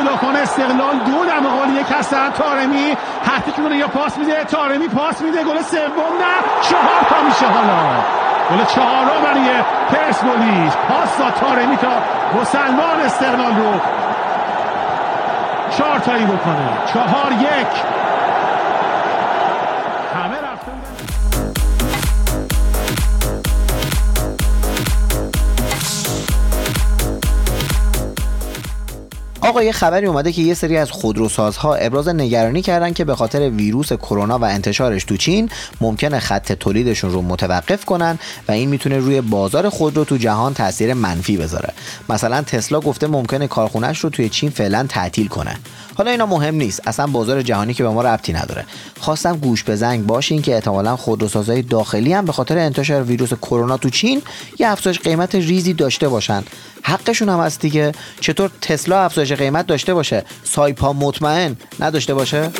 مدافعان 0.00 0.36
استقلال 0.36 0.96
دو 1.06 1.48
مقابل 1.48 1.80
یک 1.80 1.86
هستن 1.98 2.30
تارمی 2.30 2.96
حتی 3.22 3.52
که 3.52 3.76
یه 3.76 3.86
پاس 3.86 4.18
میده. 4.18 4.44
تارمی 4.44 4.88
پاس 4.88 5.22
میده. 5.22 5.44
گل 5.44 5.62
سوم 5.62 6.12
نه. 6.22 6.34
چهار 6.70 7.02
تا 7.08 7.22
میشه 7.28 7.46
حالا. 7.46 8.02
گل 8.50 8.64
چهارم 8.64 9.22
برای 9.24 9.62
پرسپولیس. 9.88 10.72
پاس 10.88 11.18
داد 11.18 11.34
تارمی 11.34 11.76
تا 11.76 11.92
مسلمان 12.40 13.00
استقلال 13.04 13.56
رو 13.56 13.80
چهار 15.78 15.98
تایی 15.98 16.24
بکنه. 16.24 16.68
چهار 16.92 17.32
یک. 17.32 18.01
آقا 29.42 29.62
یه 29.62 29.72
خبری 29.72 30.06
اومده 30.06 30.32
که 30.32 30.42
یه 30.42 30.54
سری 30.54 30.76
از 30.76 30.90
خودروسازها 30.90 31.74
ابراز 31.74 32.08
نگرانی 32.08 32.62
کردن 32.62 32.92
که 32.92 33.04
به 33.04 33.14
خاطر 33.14 33.50
ویروس 33.50 33.92
کرونا 33.92 34.38
و 34.38 34.44
انتشارش 34.44 35.04
تو 35.04 35.16
چین 35.16 35.50
ممکنه 35.80 36.18
خط 36.18 36.52
تولیدشون 36.52 37.10
رو 37.10 37.22
متوقف 37.22 37.84
کنن 37.84 38.18
و 38.48 38.52
این 38.52 38.68
می‌تونه 38.68 38.98
روی 38.98 39.20
بازار 39.20 39.68
خودرو 39.68 40.04
تو 40.04 40.16
جهان 40.16 40.54
تاثیر 40.54 40.94
منفی 40.94 41.36
بذاره. 41.36 41.72
مثلا 42.08 42.42
تسلا 42.42 42.80
گفته 42.80 43.06
ممکنه 43.06 43.46
کارخونهش 43.46 43.98
رو 43.98 44.10
توی 44.10 44.28
چین 44.28 44.50
فعلا 44.50 44.86
تعطیل 44.88 45.28
کنه 45.28 45.56
حالا 45.94 46.10
اینا 46.10 46.26
مهم 46.26 46.54
نیست 46.54 46.88
اصلا 46.88 47.06
بازار 47.06 47.42
جهانی 47.42 47.74
که 47.74 47.82
به 47.82 47.88
ما 47.88 48.02
ربطی 48.02 48.32
نداره. 48.32 48.64
خواستم 49.00 49.36
گوش 49.36 49.62
به 49.62 49.76
زنگ 49.76 50.06
باشین 50.06 50.42
که 50.42 50.54
احتمالا 50.54 50.96
خودروسازهای 50.96 51.62
داخلی 51.62 52.12
هم 52.12 52.24
به 52.24 52.32
خاطر 52.32 52.58
انتشار 52.58 53.02
ویروس 53.02 53.34
کرونا 53.34 53.76
تو 53.76 53.90
چین 53.90 54.22
یه 54.58 54.68
افزایش 54.68 54.98
قیمت 54.98 55.34
ریزی 55.34 55.72
داشته 55.72 56.08
باشن. 56.08 56.44
حقشون 56.82 57.28
هم 57.28 57.40
هست 57.40 57.60
دیگه. 57.60 57.92
چطور 58.20 58.50
تسلا 58.60 59.04
افزایش 59.04 59.32
قیمت 59.32 59.66
داشته 59.66 59.94
باشه؟ 59.94 60.24
سایپا 60.44 60.92
مطمئن 60.92 61.56
نداشته 61.80 62.14
باشه؟ 62.14 62.50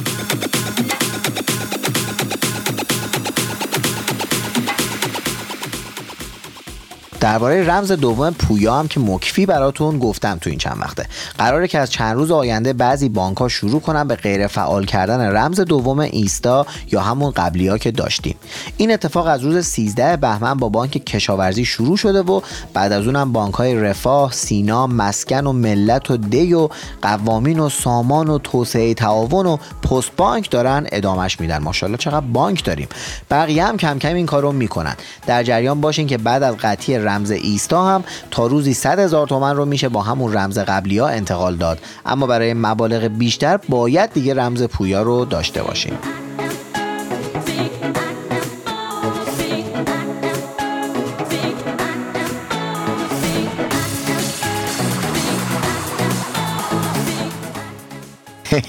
درباره 7.22 7.66
رمز 7.66 7.92
دوم 7.92 8.30
پویا 8.30 8.74
هم 8.74 8.88
که 8.88 9.00
مکفی 9.00 9.46
براتون 9.46 9.98
گفتم 9.98 10.38
تو 10.40 10.50
این 10.50 10.58
چند 10.58 10.76
وقته. 10.80 11.06
قراره 11.38 11.68
که 11.68 11.78
از 11.78 11.90
چند 11.90 12.16
روز 12.16 12.30
آینده 12.30 12.72
بعضی 12.72 13.08
بانک 13.08 13.36
ها 13.36 13.48
شروع 13.48 13.80
کنن 13.80 14.08
به 14.08 14.14
غیر 14.14 14.46
فعال 14.46 14.84
کردن 14.84 15.20
رمز 15.20 15.60
دوم 15.60 15.98
ایستا 15.98 16.66
یا 16.92 17.00
همون 17.00 17.30
قبلی 17.30 17.68
ها 17.68 17.78
که 17.78 17.90
داشتیم. 17.90 18.36
این 18.76 18.92
اتفاق 18.92 19.26
از 19.26 19.42
روز 19.42 19.66
13 19.66 20.16
بهمن 20.16 20.54
با 20.54 20.68
بانک 20.68 20.90
کشاورزی 20.90 21.64
شروع 21.64 21.96
شده 21.96 22.22
و 22.22 22.40
بعد 22.74 22.92
از 22.92 23.06
اونم 23.06 23.32
بانک 23.32 23.54
های 23.54 23.74
رفاه، 23.74 24.32
سینا، 24.32 24.86
مسکن 24.86 25.46
و 25.46 25.52
ملت 25.52 26.10
و 26.10 26.16
دی 26.16 26.54
و 26.54 26.68
قوامین 27.02 27.58
و 27.58 27.68
سامان 27.68 28.28
و 28.28 28.38
توسعه 28.38 28.94
تعاون 28.94 29.46
و 29.46 29.56
پست 29.56 30.10
بانک 30.16 30.50
دارن 30.50 30.86
ادامش 30.92 31.40
میدن. 31.40 31.58
ماشاءالله 31.58 31.98
چقدر 31.98 32.26
بانک 32.26 32.64
داریم. 32.64 32.88
بقیه 33.30 33.64
هم 33.64 33.76
کم 33.76 33.98
کم 33.98 34.14
این 34.14 34.26
کارو 34.26 34.52
می‌کنن. 34.52 34.94
در 35.26 35.42
جریان 35.42 35.80
باشین 35.80 36.06
که 36.06 36.18
بعد 36.18 36.42
از 36.42 36.56
قطعی 36.56 36.98
رمز 37.12 37.30
ایستا 37.30 37.86
هم 37.86 38.04
تا 38.30 38.46
روزی 38.46 38.74
100 38.74 38.98
هزار 38.98 39.26
تومن 39.26 39.56
رو 39.56 39.64
میشه 39.64 39.88
با 39.88 40.02
همون 40.02 40.32
رمز 40.32 40.58
قبلی 40.58 40.98
ها 40.98 41.08
انتقال 41.08 41.56
داد. 41.56 41.78
اما 42.06 42.26
برای 42.26 42.54
مبالغ 42.54 43.04
بیشتر 43.04 43.56
باید 43.68 44.12
دیگه 44.12 44.34
رمز 44.34 44.62
پویا 44.62 45.02
رو 45.02 45.24
داشته 45.24 45.62
باشیم. 45.62 45.98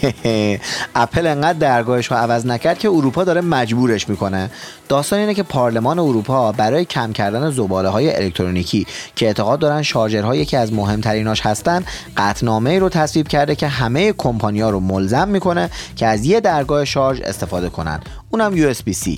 اپل 0.95 1.27
انقدر 1.27 1.59
درگاهش 1.59 2.07
رو 2.07 2.17
عوض 2.17 2.45
نکرد 2.45 2.79
که 2.79 2.89
اروپا 2.89 3.23
داره 3.23 3.41
مجبورش 3.41 4.09
می‌کنه. 4.09 4.51
داستان 4.89 5.19
اینه 5.19 5.33
که 5.33 5.43
پارلمان 5.43 5.99
اروپا 5.99 6.51
برای 6.51 6.85
کم 6.85 7.13
کردن 7.13 7.51
زباله 7.51 7.89
های 7.89 8.15
الکترونیکی 8.15 8.87
که 9.15 9.25
اعتقاد 9.25 9.59
دارن 9.59 9.81
شارژرها 9.81 10.35
یکی 10.35 10.57
از 10.57 10.73
مهمتریناش 10.73 11.41
هستن 11.41 11.83
قطعنامه 12.17 12.79
رو 12.79 12.89
تصویب 12.89 13.27
کرده 13.27 13.55
که 13.55 13.67
همه 13.67 14.13
کمپانیا 14.13 14.69
رو 14.69 14.79
ملزم 14.79 15.27
می‌کنه 15.27 15.69
که 15.95 16.07
از 16.07 16.25
یه 16.25 16.39
درگاه 16.39 16.85
شارژ 16.85 17.21
استفاده 17.21 17.69
کنن. 17.69 17.99
اونم 18.33 18.73
USB-C 18.73 19.09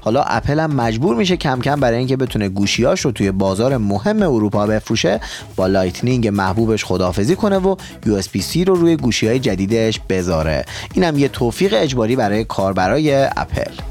حالا 0.00 0.22
اپل 0.22 0.60
هم 0.60 0.70
مجبور 0.70 1.16
میشه 1.16 1.36
کم 1.36 1.60
کم 1.60 1.80
برای 1.80 1.98
اینکه 1.98 2.16
بتونه 2.16 2.48
گوشیاش 2.48 3.00
رو 3.00 3.12
توی 3.12 3.30
بازار 3.30 3.76
مهم 3.76 4.22
اروپا 4.22 4.66
بفروشه 4.66 5.20
با 5.56 5.66
Lightning 5.66 6.28
محبوبش 6.28 6.84
خدافزی 6.84 7.36
کنه 7.36 7.58
و 7.58 7.76
USB-C 8.04 8.56
رو 8.66 8.74
روی 8.74 8.96
گوشی 8.96 9.28
های 9.28 9.38
جدیدش 9.38 10.00
بذاره. 10.08 10.64
اینم 10.94 11.18
یه 11.18 11.28
توفیق 11.28 11.74
اجباری 11.76 12.16
برای 12.16 12.44
کاربرای 12.44 13.24
اپل. 13.24 13.89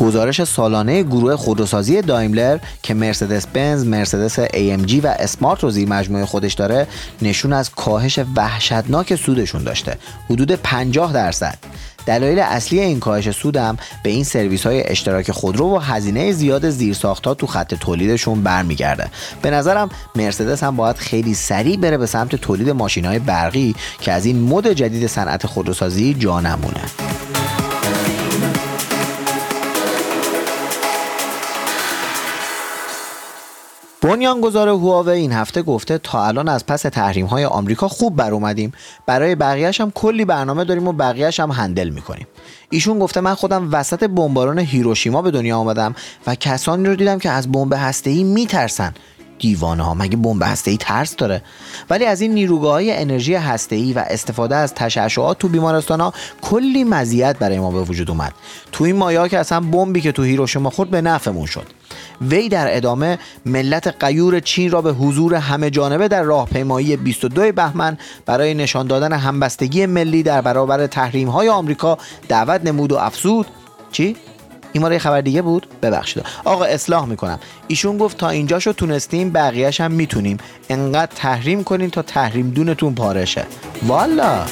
گزارش 0.00 0.44
سالانه 0.44 1.02
گروه 1.02 1.36
خودروسازی 1.36 2.02
دایملر 2.02 2.58
که 2.82 2.94
مرسدس 2.94 3.46
بنز، 3.46 3.86
مرسدس 3.86 4.40
AMG 4.40 5.00
و 5.02 5.06
اسمارت 5.06 5.64
رو 5.64 5.70
مجموعه 5.88 6.26
خودش 6.26 6.54
داره 6.54 6.86
نشون 7.22 7.52
از 7.52 7.70
کاهش 7.70 8.20
وحشتناک 8.36 9.14
سودشون 9.14 9.64
داشته. 9.64 9.98
حدود 10.30 10.52
50 10.52 11.12
درصد. 11.12 11.58
دلایل 12.06 12.38
اصلی 12.38 12.80
این 12.80 13.00
کاهش 13.00 13.30
سودم 13.30 13.76
به 14.02 14.10
این 14.10 14.24
سرویس 14.24 14.66
های 14.66 14.90
اشتراک 14.90 15.30
خودرو 15.30 15.76
و 15.76 15.78
هزینه 15.78 16.32
زیاد 16.32 16.70
زیرساختها 16.70 17.34
تو 17.34 17.46
خط 17.46 17.74
تولیدشون 17.74 18.42
برمیگرده. 18.42 19.06
به 19.42 19.50
نظرم 19.50 19.88
مرسدس 20.16 20.62
هم 20.62 20.76
باید 20.76 20.96
خیلی 20.96 21.34
سریع 21.34 21.76
بره 21.76 21.98
به 21.98 22.06
سمت 22.06 22.36
تولید 22.36 22.70
ماشین 22.70 23.04
های 23.04 23.18
برقی 23.18 23.74
که 24.00 24.12
از 24.12 24.26
این 24.26 24.48
مد 24.48 24.72
جدید 24.72 25.06
صنعت 25.06 25.46
خودروسازی 25.46 26.14
جا 26.14 26.40
نمونه. 26.40 26.80
بنیانگذار 34.10 34.68
هواوی 34.68 35.12
این 35.12 35.32
هفته 35.32 35.62
گفته 35.62 35.98
تا 35.98 36.26
الان 36.26 36.48
از 36.48 36.66
پس 36.66 36.82
تحریم 36.82 37.26
های 37.26 37.44
آمریکا 37.44 37.88
خوب 37.88 38.16
بر 38.16 38.30
اومدیم. 38.30 38.72
برای 39.06 39.34
بقیهش 39.34 39.80
هم 39.80 39.90
کلی 39.90 40.24
برنامه 40.24 40.64
داریم 40.64 40.88
و 40.88 40.92
بقیهش 40.92 41.40
هم 41.40 41.50
هندل 41.50 41.88
می‌کنیم. 41.88 42.26
ایشون 42.70 42.98
گفته 42.98 43.20
من 43.20 43.34
خودم 43.34 43.68
وسط 43.72 44.04
بمباران 44.04 44.58
هیروشیما 44.58 45.22
به 45.22 45.30
دنیا 45.30 45.58
آمدم 45.58 45.94
و 46.26 46.34
کسانی 46.34 46.88
رو 46.88 46.96
دیدم 46.96 47.18
که 47.18 47.30
از 47.30 47.52
بمب 47.52 47.74
هسته‌ای 47.76 48.24
میترسن. 48.24 48.94
دیوانه 49.40 49.82
ها 49.82 49.94
مگه 49.94 50.16
بمب 50.16 50.42
هسته 50.42 50.70
ای 50.70 50.76
ترس 50.76 51.16
داره؟ 51.16 51.42
ولی 51.90 52.04
از 52.04 52.20
این 52.20 52.34
نیروگاه 52.34 52.72
های 52.72 52.96
انرژی 52.96 53.34
هسته 53.34 53.76
ای 53.76 53.92
و 53.92 54.04
استفاده 54.10 54.56
از 54.56 54.74
تشعشعات 54.74 55.38
تو 55.38 55.48
بیمارستان 55.48 56.00
ها 56.00 56.12
کلی 56.40 56.84
مزیت 56.84 57.38
برای 57.38 57.58
ما 57.58 57.70
به 57.70 57.80
وجود 57.80 58.10
اومد. 58.10 58.32
تو 58.72 58.84
این 58.84 58.96
مایه 58.96 59.28
که 59.28 59.38
اصلا 59.38 59.60
بمبی 59.60 60.00
که 60.00 60.12
تو 60.12 60.22
هیروشیما 60.22 60.70
خورد 60.70 60.90
به 60.90 61.00
نفعمون 61.00 61.46
شد. 61.46 61.66
وی 62.20 62.48
در 62.48 62.76
ادامه 62.76 63.18
ملت 63.46 64.04
قیور 64.04 64.40
چین 64.40 64.70
را 64.70 64.82
به 64.82 64.92
حضور 64.92 65.34
همه 65.34 65.70
جانبه 65.70 66.08
در 66.08 66.22
راهپیمایی 66.22 66.96
22 66.96 67.52
بهمن 67.52 67.98
برای 68.26 68.54
نشان 68.54 68.86
دادن 68.86 69.12
همبستگی 69.12 69.86
ملی 69.86 70.22
در 70.22 70.40
برابر 70.40 70.86
تحریم 70.86 71.28
های 71.28 71.48
آمریکا 71.48 71.98
دعوت 72.28 72.60
نمود 72.64 72.92
و 72.92 72.96
افزود. 72.96 73.46
چی؟ 73.92 74.16
این 74.72 74.82
ماره 74.82 74.98
خبر 74.98 75.20
دیگه 75.20 75.42
بود؟ 75.42 75.66
ببخشید. 75.82 76.24
آقا 76.44 76.64
اصلاح 76.64 77.04
می‌کنم. 77.06 77.38
ایشون 77.68 77.98
گفت 77.98 78.16
تا 78.16 78.28
اینجاشو 78.28 78.72
تونستیم 78.72 79.30
بقیهش 79.30 79.80
هم 79.80 79.92
می‌تونیم. 79.92 80.36
انقدر 80.68 81.12
تحریم 81.14 81.64
کنین 81.64 81.90
تا 81.90 82.02
تحریم 82.02 82.50
دونتون 82.50 82.94
پارشه. 82.94 83.46
والا! 83.86 84.44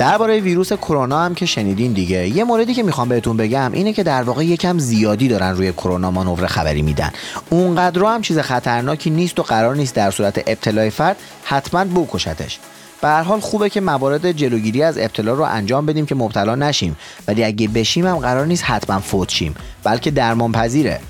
درباره 0.00 0.40
ویروس 0.40 0.72
کرونا 0.72 1.24
هم 1.24 1.34
که 1.34 1.46
شنیدین 1.46 1.92
دیگه. 1.92 2.28
یه 2.28 2.44
موردی 2.44 2.74
که 2.74 2.82
می‌خوام 2.82 3.08
بهتون 3.08 3.36
بگم 3.36 3.72
اینه 3.72 3.92
که 3.92 4.02
در 4.02 4.22
واقع 4.22 4.44
یکم 4.44 4.78
زیادی 4.78 5.28
دارن 5.28 5.56
روی 5.56 5.72
کرونا 5.72 6.10
مانور 6.10 6.46
خبری 6.46 6.82
میدن. 6.82 7.10
اونقدر 7.50 8.04
هم 8.04 8.22
چیز 8.22 8.38
خطرناکی 8.38 9.10
نیست 9.10 9.38
و 9.38 9.42
قرار 9.42 9.76
نیست 9.76 9.94
در 9.94 10.10
صورت 10.10 10.38
ابتلای 10.46 10.90
فرد 10.90 11.16
حتما 11.44 11.84
بکشتش. 11.84 12.58
به 13.02 13.08
هر 13.08 13.22
حال 13.22 13.40
خوبه 13.40 13.70
که 13.70 13.80
موارد 13.80 14.32
جلوگیری 14.32 14.82
از 14.82 14.98
ابتلا 14.98 15.34
رو 15.34 15.42
انجام 15.42 15.86
بدیم 15.86 16.06
که 16.06 16.14
مبتلا 16.14 16.54
نشیم. 16.54 16.96
ولی 17.28 17.44
اگه 17.44 17.68
بشیم 17.68 18.06
هم 18.06 18.18
قرار 18.18 18.46
نیست 18.46 18.64
حتما 18.64 19.00
فوت 19.00 19.28
شیم. 19.28 19.54
بلکه 19.84 20.10
درمان 20.10 20.52
پذیره 20.52 21.00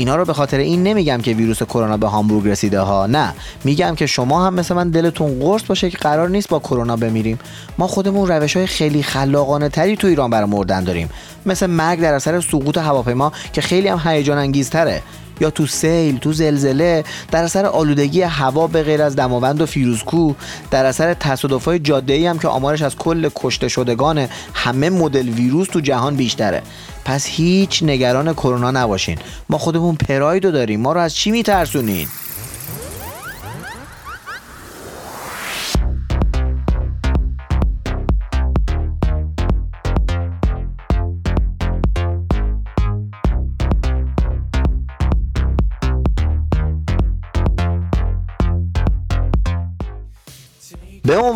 اینا 0.00 0.16
رو 0.16 0.24
به 0.24 0.32
خاطر 0.32 0.58
این 0.58 0.82
نمیگم 0.82 1.18
که 1.18 1.32
ویروس 1.32 1.62
کرونا 1.62 1.96
به 1.96 2.06
هامبورگ 2.06 2.48
رسیده 2.48 2.80
ها. 2.80 3.06
نه. 3.06 3.34
میگم 3.64 3.94
که 3.94 4.06
شما 4.06 4.46
هم 4.46 4.54
مثل 4.54 4.74
من 4.74 4.90
دلتون 4.90 5.38
قرص 5.38 5.62
باشه 5.62 5.90
که 5.90 5.98
قرار 5.98 6.28
نیست 6.28 6.48
با 6.48 6.58
کرونا 6.58 6.96
بمیریم. 6.96 7.38
ما 7.78 7.86
خودمون 7.86 8.28
روش 8.28 8.56
های 8.56 8.66
خیلی 8.66 9.02
خلاقانه 9.02 9.68
تری 9.68 9.96
تو 9.96 10.06
ایران 10.06 10.30
برای 10.30 10.48
مردن 10.48 10.84
داریم. 10.84 11.10
مثل 11.46 11.66
مرگ 11.66 12.00
در 12.00 12.14
اثر 12.14 12.40
سقوط 12.40 12.78
هواپیما 12.78 13.32
که 13.52 13.60
خیلی 13.60 13.88
هم 13.88 14.00
هیجان 14.04 14.38
انگیزتره. 14.38 15.02
یا 15.40 15.50
تو 15.50 15.66
سیل 15.66 16.18
تو 16.18 16.32
زلزله 16.32 17.04
در 17.30 17.44
اثر 17.44 17.66
آلودگی 17.66 18.22
هوا 18.22 18.66
به 18.66 18.82
غیر 18.82 19.02
از 19.02 19.16
دماوند 19.16 19.60
و 19.60 19.66
فیروزکو 19.66 20.34
در 20.70 20.84
اثر 20.84 21.14
تصادفای 21.14 21.78
جاده 21.78 22.12
ای 22.12 22.26
هم 22.26 22.38
که 22.38 22.48
آمارش 22.48 22.82
از 22.82 22.96
کل 22.96 23.30
کشته 23.34 23.68
شدگان 23.68 24.28
همه 24.54 24.90
مدل 24.90 25.28
ویروس 25.28 25.68
تو 25.68 25.80
جهان 25.80 26.16
بیشتره. 26.16 26.62
پس 27.04 27.26
هیچ 27.26 27.82
نگران 27.82 28.32
کرونا 28.32 28.70
نباشین. 28.70 29.18
ما 29.50 29.58
خودمون 29.58 29.94
پرایدو 29.94 30.50
داریم. 30.50 30.80
ما 30.80 30.92
رو 30.92 31.00
از 31.00 31.14
چی 31.14 31.30
میترسونین؟ 31.30 32.08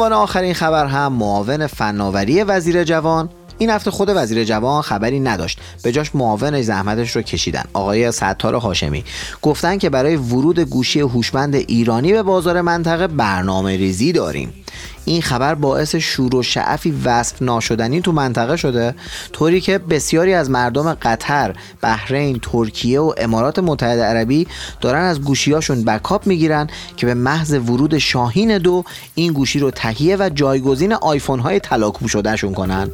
عنوان 0.05 0.23
آخرین 0.23 0.55
خبر 0.55 0.87
هم 0.87 1.13
معاون 1.13 1.67
فناوری 1.67 2.43
وزیر 2.43 2.85
جوان. 2.85 3.29
این 3.59 3.71
هفته 3.71 3.91
خود 3.91 4.09
وزیر 4.15 4.45
جوان 4.45 4.83
خبری 4.83 5.21
نداشت. 5.21 5.59
به 5.83 5.93
جاش 5.93 6.15
معاونش 6.15 6.65
زحمتش 6.65 7.17
رو 7.17 7.23
کشیدن. 7.23 7.65
آقای 7.73 8.13
ستار 8.13 8.55
هاشمی. 8.55 9.05
گفتن 9.43 9.79
که 9.79 9.91
برای 9.91 10.17
ورود 10.17 10.61
گوشی 10.61 11.01
هوشمند 11.01 11.55
ایرانی 11.55 12.13
به 12.13 12.23
بازار 12.23 12.61
منطقه 12.61 13.07
برنامه 13.07 13.77
ریزی 13.77 14.13
داریم. 14.13 14.64
این 15.05 15.23
خبر 15.23 15.55
باعث 15.55 15.95
شور 15.95 16.35
و 16.35 16.43
شعفی 16.43 16.95
وصف 17.05 17.43
ناشدنی 17.43 18.01
تو 18.01 18.13
منطقه 18.13 18.57
شده 18.57 18.95
طوری 19.33 19.61
که 19.61 19.79
بسیاری 19.79 20.35
از 20.35 20.51
مردم 20.51 20.95
قطر، 20.95 21.55
بحرین، 21.81 22.39
ترکیه 22.43 23.01
و 23.01 23.13
امارات 23.17 23.59
متحده 23.59 24.03
عربی 24.03 24.47
دارن 24.81 25.03
از 25.03 25.21
گوشیاشون 25.21 25.85
بکاپ 25.85 26.27
می‌گیرن 26.27 26.67
که 26.97 27.07
به 27.07 27.15
محض 27.15 27.53
ورود 27.53 27.99
شاهین 27.99 28.59
دو 28.59 28.85
این 29.15 29.33
گوشی 29.33 29.59
رو 29.59 29.71
تهیه 29.71 30.17
و 30.17 30.31
جایگزین 30.35 30.93
آیفون 30.93 31.41
های 31.41 31.61
تلاکوم 31.61 32.09
شدهشون 32.09 32.55
کنن. 32.55 32.91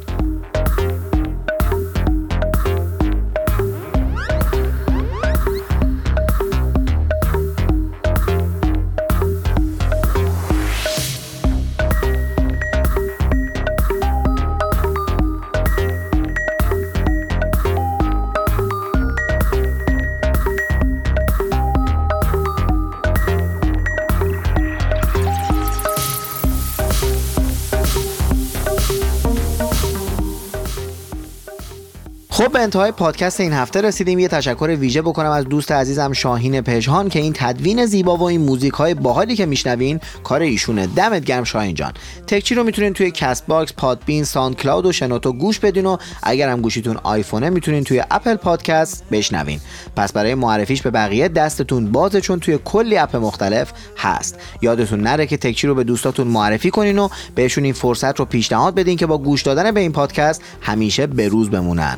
خب 32.51 32.57
به 32.57 32.63
انتهای 32.63 32.91
پادکست 32.91 33.39
این 33.39 33.53
هفته 33.53 33.81
رسیدیم. 33.81 34.19
یه 34.19 34.27
تشکر 34.27 34.75
ویژه 34.79 35.01
بکنم 35.01 35.29
از 35.29 35.45
دوست 35.45 35.71
عزیزم 35.71 36.13
شاهین 36.13 36.61
پژهان 36.61 37.09
که 37.09 37.19
این 37.19 37.33
تدوین 37.35 37.85
زیبا 37.85 38.17
و 38.17 38.23
این 38.23 38.41
موزیک 38.41 38.73
های 38.73 38.93
باحالی 38.93 39.35
که 39.35 39.45
میشنوین 39.45 39.99
کار 40.23 40.41
ایشونه 40.41 40.87
دمت 40.87 41.25
گرم 41.25 41.43
شاهین 41.43 41.75
جان. 41.75 41.93
تکچی 42.27 42.55
رو 42.55 42.63
می‌تونین 42.63 42.93
توی 42.93 43.11
Castbox 43.11 43.73
Podbean 43.73 44.23
SoundCloud 44.23 44.85
و 44.85 44.91
شنوتو 44.91 45.33
گوش 45.33 45.59
بدین 45.59 45.85
و 45.85 45.97
اگر 46.23 46.49
هم 46.49 46.61
گوشیتون 46.61 46.97
آیفونه 47.03 47.49
می‌تونین 47.49 47.83
توی 47.83 48.03
Apple 48.11 48.35
Podcast 48.35 49.03
بشنوین. 49.11 49.59
پس 49.95 50.13
برای 50.13 50.35
معرفیش 50.35 50.81
به 50.81 50.91
بقیه 50.91 51.27
دستتون 51.27 51.91
بازه 51.91 52.21
چون 52.21 52.39
توی 52.39 52.59
کلی 52.65 52.97
اپ 52.97 53.15
مختلف 53.15 53.71
هست. 53.97 54.39
یادتون 54.61 55.01
نره 55.01 55.27
که 55.27 55.37
تکچی 55.37 55.67
رو 55.67 55.75
به 55.75 55.83
دوستاتون 55.83 56.27
معرفی 56.27 56.69
کنین 56.69 56.99
و 56.99 57.09
بهشون 57.35 57.63
این 57.63 57.73
فرصت 57.73 58.19
رو 58.19 58.25
پیشنهاد 58.25 58.75
بدین 58.75 58.97
که 58.97 59.05
با 59.05 59.17
گوش 59.17 59.41
دادن 59.41 59.71
به 59.71 59.79
این 59.79 59.91
پادکست 59.91 60.41
همیشه 60.61 61.07
به 61.07 61.27
روز 61.27 61.49
بمونن. 61.49 61.97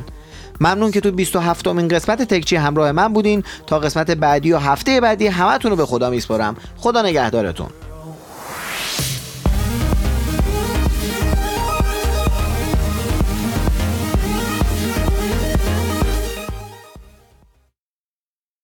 ممنون 0.60 0.90
که 0.90 1.00
تو 1.00 1.10
27 1.10 1.66
امین 1.66 1.88
قسمت 1.88 2.22
تکچی 2.22 2.56
همراه 2.56 2.92
من 2.92 3.12
بودین. 3.12 3.44
تا 3.66 3.78
قسمت 3.78 4.10
بعدی 4.10 4.52
و 4.52 4.58
هفته 4.58 5.00
بعدی 5.00 5.26
همتون 5.26 5.70
رو 5.70 5.76
به 5.76 5.86
خدا 5.86 6.10
میسپارم. 6.10 6.56
خدا 6.76 7.02
نگهدارتون. 7.02 7.68